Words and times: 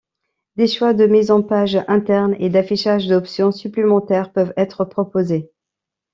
Des 0.55 0.65
choix 0.67 0.95
de 0.95 1.05
mises 1.05 1.29
en 1.29 1.43
page 1.43 1.77
internes 1.87 2.35
et 2.39 2.49
d'affichage 2.49 3.05
d'options 3.07 3.51
supplémentaires 3.51 4.31
peuvent 4.33 4.51
être 4.57 4.83
proposés. 4.83 5.51